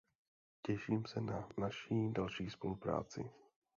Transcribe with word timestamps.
Těším 0.65 1.05
se 1.05 1.21
na 1.21 1.49
naší 1.57 2.13
další 2.13 2.49
spolupráci. 2.49 3.29